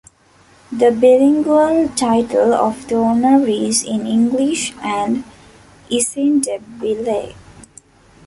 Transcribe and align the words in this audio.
The 0.71 0.89
bilingual 0.89 1.87
title 1.89 2.55
of 2.55 2.87
the 2.87 2.95
honour 2.95 3.45
is 3.47 3.83
in 3.83 4.07
English 4.07 4.73
and 4.81 5.23
isiNdebele. 5.91 7.35